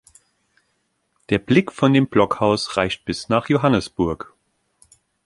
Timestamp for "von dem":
1.71-2.07